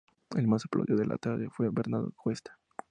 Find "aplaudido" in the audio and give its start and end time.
0.65-0.97